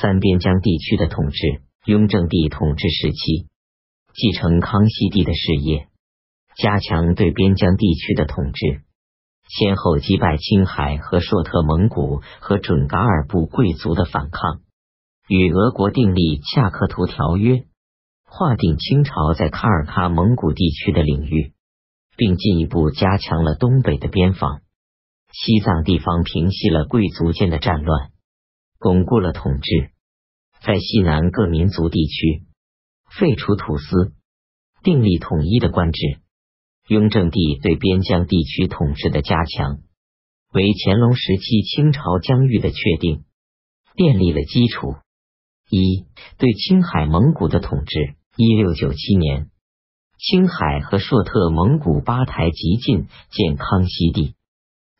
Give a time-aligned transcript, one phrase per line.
[0.00, 1.62] 三边疆地区的统治。
[1.86, 3.46] 雍正帝统治时期，
[4.12, 5.88] 继承康熙帝的事业，
[6.54, 8.82] 加强对边疆地区的统治，
[9.48, 14.60] 先后击败青海和硕特蒙古和准噶尔部贵族的反抗，
[15.28, 17.64] 与俄国订立恰克图条约，
[18.26, 21.54] 划定清朝在卡尔喀蒙古地区的领域，
[22.18, 24.60] 并进一步加强了东北的边防。
[25.32, 28.10] 西藏地方平息了贵族间的战乱，
[28.78, 29.90] 巩固了统治。
[30.60, 32.44] 在西南各民族地区
[33.18, 34.12] 废除土司，
[34.82, 36.00] 订立统一的官制。
[36.88, 39.80] 雍正帝对边疆地区统治的加强，
[40.52, 43.24] 为乾隆时期清朝疆域的确定
[43.94, 44.94] 奠立了基础。
[45.70, 46.06] 一
[46.38, 48.14] 对青海蒙古的统治。
[48.40, 49.50] 一六九七年，
[50.16, 54.34] 青海和硕特蒙古八台集进见康熙帝。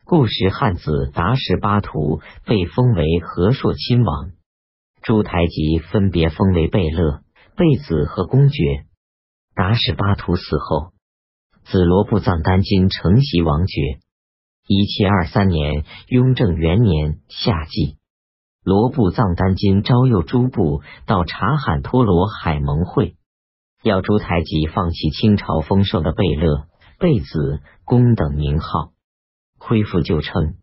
[0.09, 4.31] 故时汉子达什巴图被封为和硕亲王，
[5.03, 7.21] 朱台吉分别封为贝勒、
[7.55, 8.85] 贝子和公爵。
[9.53, 10.93] 达什巴图死后，
[11.63, 13.99] 子罗布藏丹津承袭王爵。
[14.65, 17.97] 一七二三年，雍正元年夏季，
[18.63, 23.15] 罗布藏丹津招诱诸部到察罕托罗海盟会，
[23.83, 26.65] 要朱台吉放弃清朝封授的贝勒、
[26.97, 28.89] 贝子、公等名号。
[29.59, 30.55] 恢复旧称，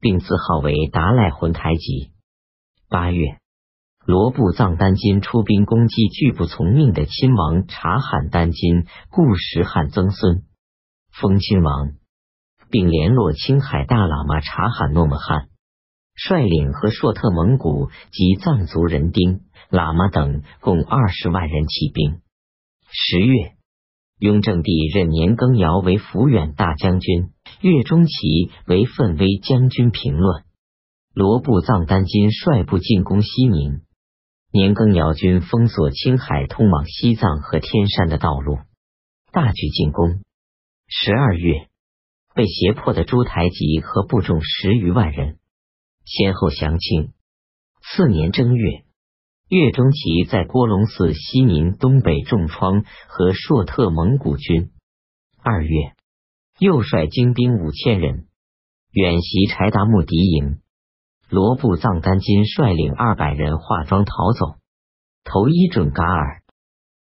[0.00, 2.10] 并自号为达赖浑台吉。
[2.88, 3.38] 八月，
[4.04, 10.42] 罗布藏丹津出兵攻击拒不从命的亲王察罕丹津固什汗曾孙，
[11.10, 11.92] 封亲王，
[12.70, 15.48] 并联络青海大喇嘛察罕诺木汗，
[16.14, 22.20] 率领和硕特蒙古及藏族人丁、喇嘛等共二十万人起兵。
[22.90, 23.54] 十月。
[24.20, 27.32] 雍正帝任年羹尧为抚远大将军，
[27.64, 29.90] 岳钟琪为奋威将军。
[29.90, 30.44] 平乱，
[31.14, 33.80] 罗布藏丹津率部进攻西宁，
[34.52, 38.58] 年羹尧军封锁青海通往西藏和天山的道路，
[39.32, 40.20] 大举进攻。
[40.88, 41.68] 十二月，
[42.34, 45.38] 被胁迫的朱台吉和部众十余万人
[46.04, 47.14] 先后降清。
[47.80, 48.84] 次年正月。
[49.48, 54.70] 岳钟琪在郭龙寺西宁东北重创和硕特蒙古军。
[55.42, 55.94] 二月，
[56.58, 58.26] 又率精兵五千人
[58.92, 60.60] 远袭柴达木敌营。
[61.28, 64.58] 罗布藏丹津率领二百人化妆逃走，
[65.24, 66.42] 投依准噶尔。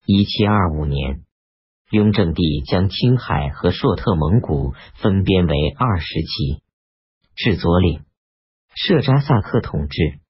[0.06, 1.26] 一七二五年，
[1.90, 6.64] 雍正帝将青海和硕特蒙古分编为二十旗，
[7.36, 8.06] 至左领，
[8.74, 10.21] 设扎萨克统治。